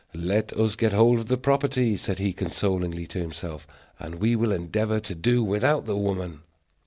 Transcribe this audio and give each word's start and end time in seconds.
"Let 0.15 0.51
us 0.53 0.75
get 0.75 0.93
hold 0.93 1.19
of 1.19 1.25
the 1.27 1.37
property," 1.37 1.95
said 1.95 2.17
he, 2.17 2.33
consolingly, 2.33 3.05
to 3.05 3.19
himself, 3.19 3.67
"and 3.99 4.15
we 4.15 4.35
will 4.35 4.51
endeavor 4.51 4.99
to 4.99 5.13
do 5.13 5.43
without 5.43 5.85
the 5.85 5.95
woman." 5.95 6.39